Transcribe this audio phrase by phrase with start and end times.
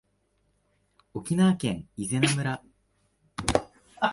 [1.13, 2.63] 沖縄県伊是名村